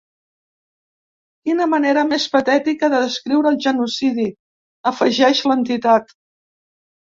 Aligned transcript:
Quina 1.49 1.67
manera 1.73 2.05
més 2.13 2.25
patètica 2.37 2.91
de 2.95 3.03
descriure 3.05 3.53
el 3.53 3.61
genocidi, 3.69 4.29
afegeix 4.95 5.47
l’entitat. 5.53 6.15